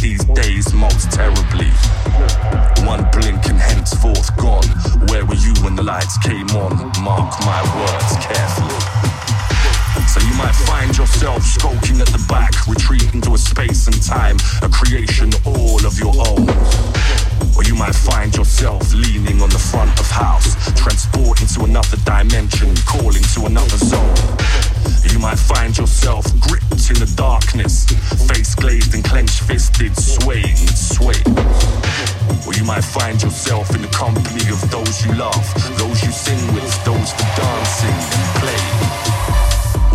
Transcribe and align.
these 0.00 0.24
days 0.24 0.72
most 0.72 1.10
terribly. 1.10 1.70
One 2.86 3.04
blink 3.12 3.46
and 3.46 3.58
henceforth 3.58 4.34
gone. 4.36 4.66
Where 5.08 5.24
were 5.24 5.34
you 5.34 5.54
when 5.62 5.74
the 5.76 5.82
lights 5.82 6.16
came 6.18 6.48
on? 6.50 6.92
Mark 7.02 7.34
my 7.44 7.62
words 7.76 8.16
carefully. 8.24 8.80
So 10.08 10.20
you 10.20 10.34
might 10.34 10.54
find 10.54 10.96
yourself 10.96 11.42
skulking 11.42 12.00
at 12.00 12.08
the 12.08 12.24
back, 12.28 12.66
retreating 12.66 13.20
to 13.22 13.34
a 13.34 13.38
space 13.38 13.86
and 13.86 14.00
time, 14.02 14.36
a 14.62 14.68
creation 14.68 15.30
all 15.44 15.84
of 15.84 15.98
your 15.98 16.14
own. 16.28 16.48
Or 17.56 17.64
you 17.64 17.74
might 17.74 17.94
find 17.94 18.34
yourself 18.34 18.92
leaning 18.94 19.42
on 19.42 19.50
the 19.50 19.58
front 19.58 19.98
of 19.98 20.10
house, 20.10 20.54
transporting 20.74 21.48
to 21.48 21.64
another 21.64 21.96
dimension, 22.04 22.74
calling 22.86 23.22
to 23.34 23.46
another 23.46 23.76
zone. 23.76 24.73
You 25.12 25.18
might 25.18 25.38
find 25.38 25.76
yourself 25.76 26.24
gripped 26.40 26.90
in 26.90 26.98
the 27.00 27.12
darkness, 27.16 27.84
face 28.28 28.54
glazed 28.54 28.94
and 28.94 29.04
clenched 29.04 29.42
fisted, 29.42 29.96
swaying 29.96 30.56
swaying. 30.94 31.36
Or 32.46 32.54
you 32.54 32.64
might 32.64 32.84
find 32.84 33.20
yourself 33.22 33.74
in 33.74 33.82
the 33.82 33.92
company 33.92 34.48
of 34.48 34.60
those 34.70 35.04
you 35.04 35.12
love, 35.14 35.44
those 35.76 36.02
you 36.04 36.12
sing 36.12 36.40
with, 36.54 36.72
those 36.84 37.10
for 37.12 37.28
dancing 37.36 37.98
and 38.16 38.28
playing. 38.40 38.76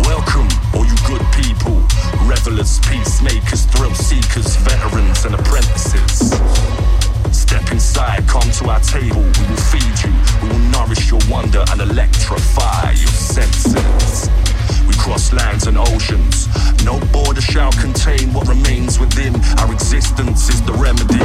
Welcome, 0.06 0.48
all 0.74 0.86
you 0.86 0.98
good 1.06 1.24
people, 1.32 1.78
revelers, 2.26 2.78
peacemakers, 2.86 3.64
thrill 3.66 3.94
seekers, 3.94 4.56
veterans, 4.56 5.24
and 5.24 5.34
apprentices. 5.34 6.34
Step 7.32 7.70
inside, 7.72 8.26
come 8.28 8.48
to 8.58 8.68
our 8.68 8.80
table, 8.80 9.22
we 9.22 9.44
will 9.48 9.64
feed 9.72 9.96
you, 10.04 10.12
we 10.42 10.48
will 10.48 10.66
nourish 10.70 11.10
your 11.10 11.20
wonder 11.30 11.64
and 11.70 11.80
electrify 11.80 12.90
your 12.92 13.14
senses. 13.14 14.28
Cross 15.00 15.32
lands 15.32 15.66
and 15.66 15.78
oceans, 15.78 16.46
no 16.84 17.00
border 17.12 17.40
shall 17.40 17.72
contain 17.72 18.32
what 18.32 18.46
remains 18.46 19.00
within. 19.00 19.34
Our 19.58 19.72
existence 19.72 20.48
is 20.48 20.60
the 20.62 20.74
remedy. 20.74 21.18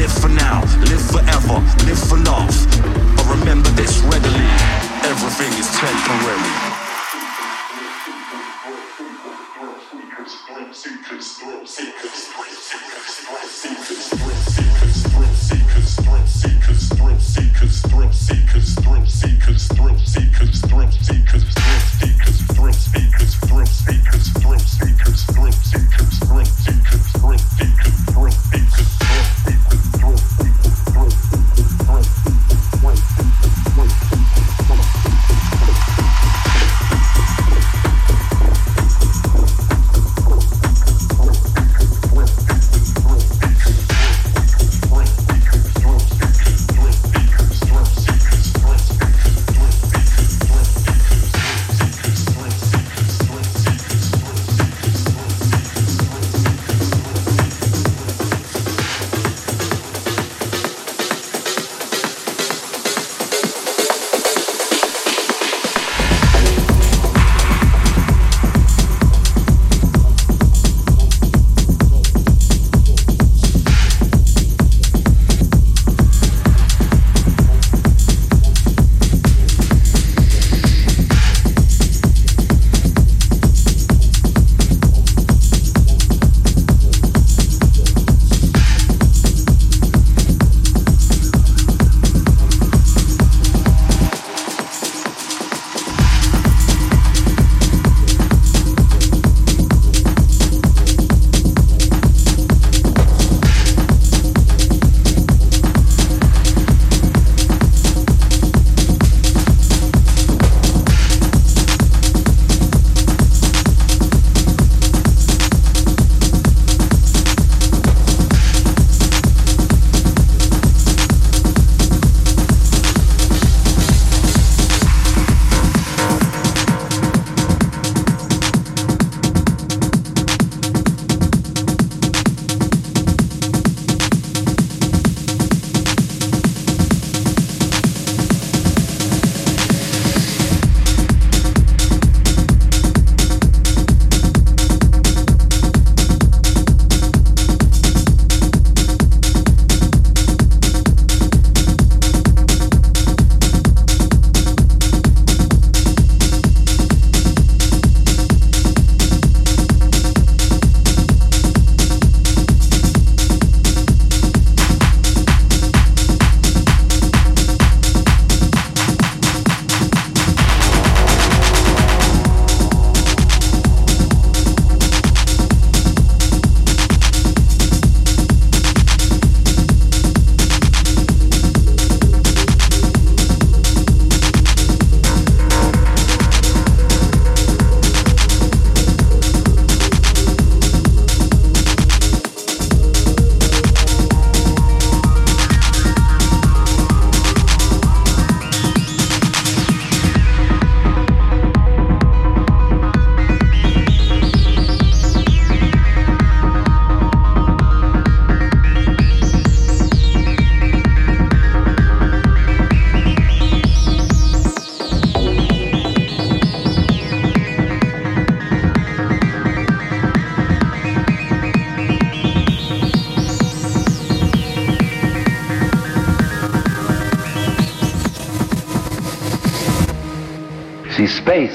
Live 0.00 0.12
for 0.12 0.28
now, 0.28 0.62
live 0.88 1.04
forever, 1.12 1.60
live 1.84 2.00
for 2.08 2.18
love. 2.18 2.56
But 3.16 3.26
remember 3.38 3.68
this 3.70 3.98
readily 4.00 4.86
everything 5.06 5.52
is 5.58 5.68
temporary. 5.78 6.75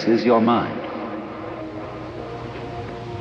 Space 0.02 0.20
is 0.20 0.26
your 0.26 0.42
mind. 0.42 0.80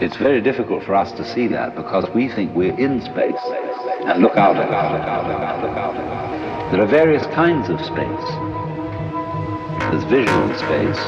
It's 0.02 0.16
very 0.16 0.40
difficult 0.40 0.82
for 0.84 0.94
us 0.94 1.12
to 1.12 1.24
see 1.24 1.46
that 1.48 1.76
because 1.76 2.08
we 2.14 2.28
think 2.28 2.54
we're 2.54 2.78
in 2.78 3.02
space 3.02 3.42
and 4.06 4.22
look 4.22 4.36
out, 4.36 4.56
look 4.56 4.70
out. 4.70 6.72
There 6.72 6.80
are 6.80 6.86
various 6.86 7.26
kinds 7.34 7.68
of 7.68 7.78
space. 7.80 8.28
There's 9.90 10.04
visual 10.04 10.54
space, 10.56 11.00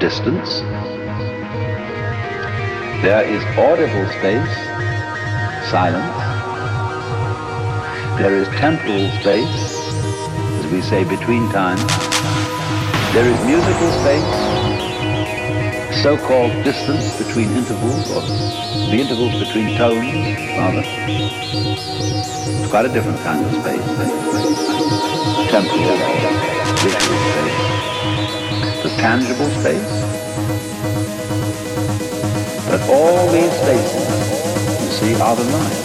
distance. 0.00 0.62
There 3.02 3.24
is 3.24 3.44
audible 3.58 4.06
space, 4.18 4.54
silence. 5.70 6.18
There 8.18 8.34
is 8.34 8.48
temporal 8.58 9.08
space, 9.20 9.78
as 10.58 10.66
we 10.72 10.82
say, 10.82 11.04
between 11.04 11.48
time. 11.50 11.78
There 13.12 13.28
is 13.28 13.38
musical 13.44 13.90
space, 14.00 14.51
so-called 16.02 16.52
distance 16.64 17.16
between 17.16 17.48
intervals, 17.52 18.10
or 18.10 18.22
the 18.90 18.98
intervals 18.98 19.38
between 19.38 19.76
tones, 19.78 20.02
rather. 20.58 20.82
It's 20.82 22.70
quite 22.70 22.86
a 22.86 22.88
different 22.88 23.20
kind 23.20 23.46
of 23.46 23.52
space. 23.62 23.86
Temporal, 25.48 25.96
visual 26.82 27.18
space. 27.30 27.62
The 28.82 28.90
tangible 28.98 29.50
space. 29.62 29.92
But 32.68 32.80
all 32.90 33.30
these 33.30 33.52
spaces, 33.62 34.06
you 34.82 34.90
see, 34.98 35.14
are 35.22 35.36
the 35.36 35.44
mind. 35.44 35.78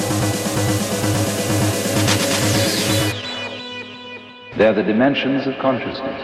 They're 4.58 4.74
the 4.74 4.82
dimensions 4.82 5.46
of 5.46 5.60
consciousness. 5.60 6.17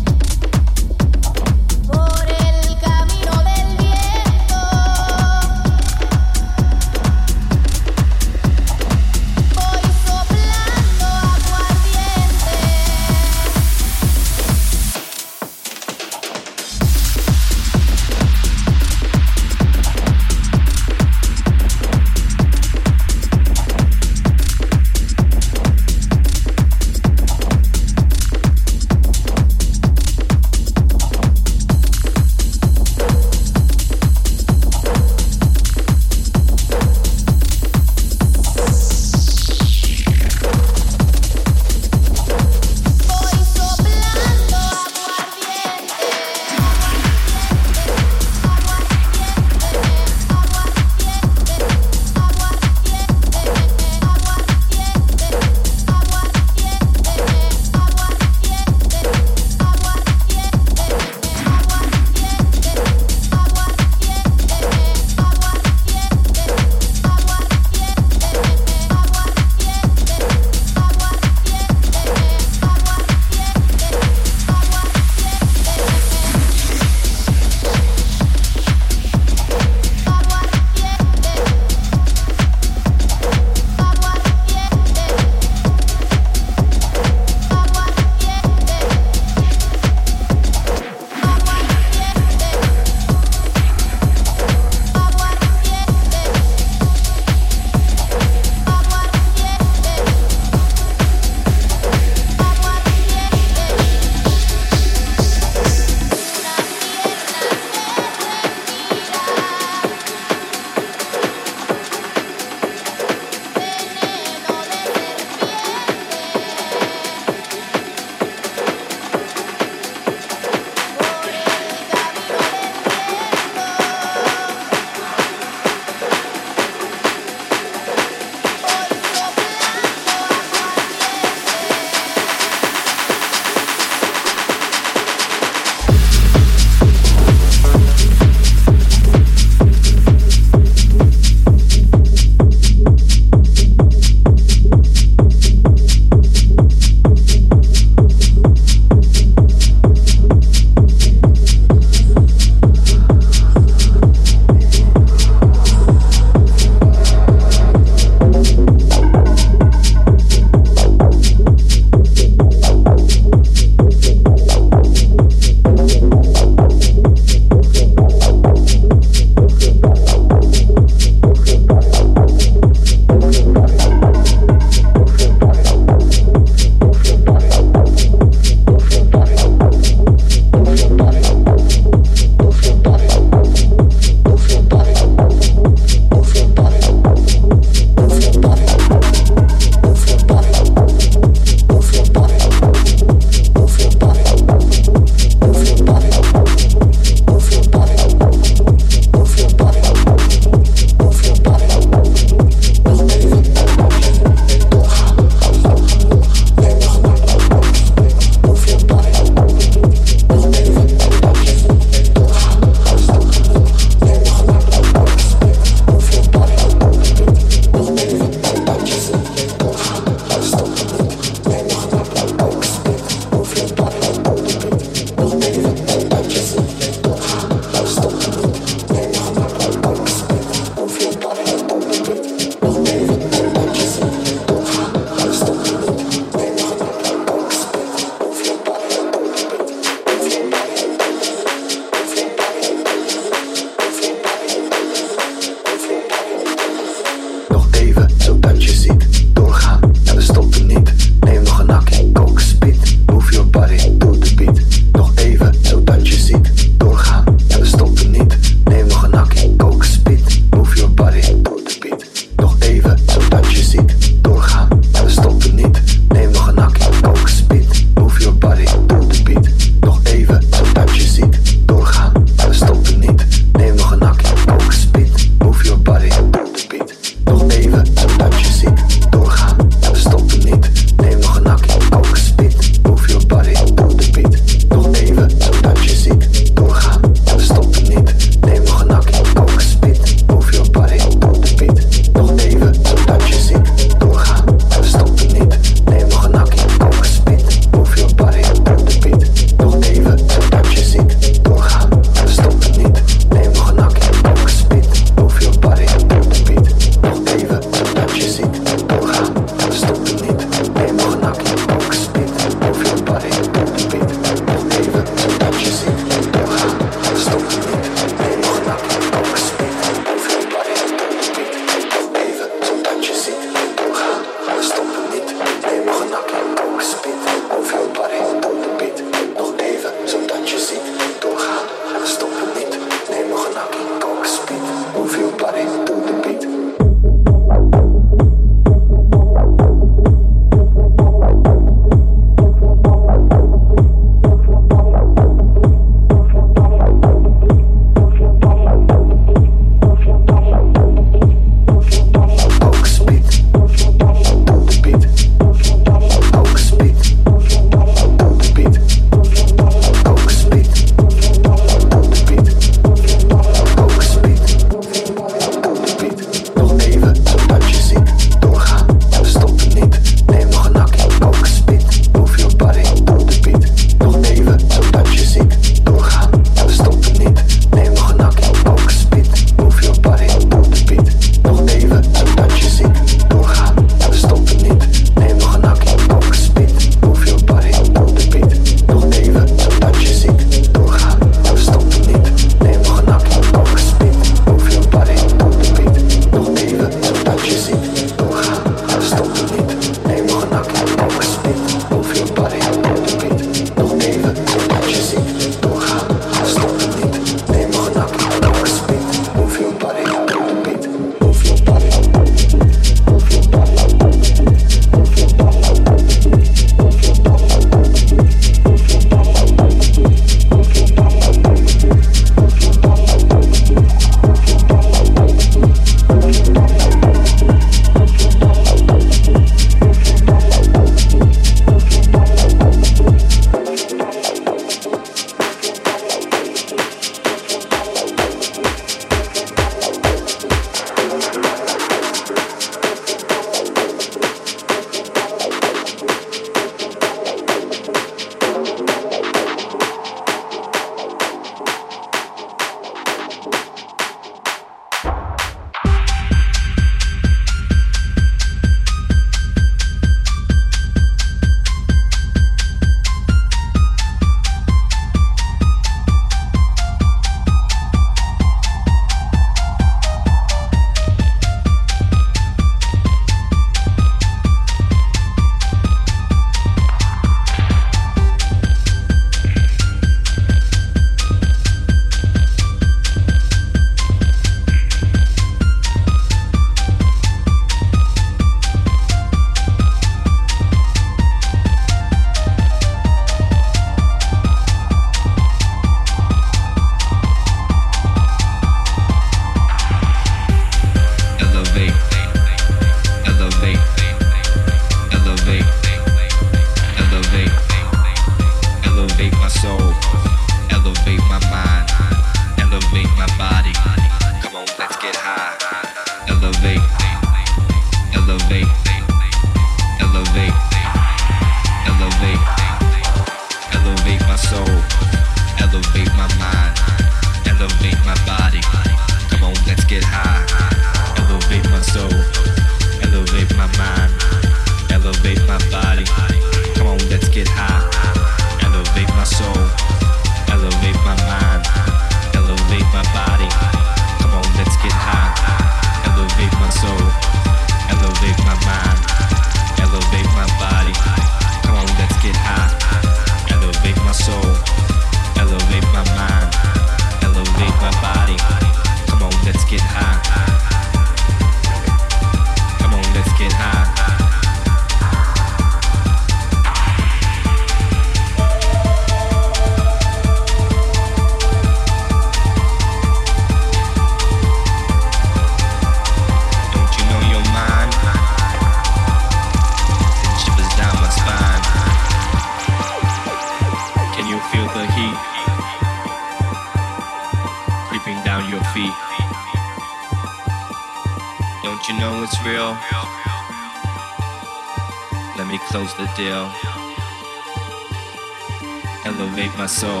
myself. 599.61 600.00